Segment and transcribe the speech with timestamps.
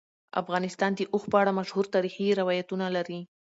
[0.41, 3.19] افغانستان د اوښ په اړه مشهور تاریخی روایتونه لري.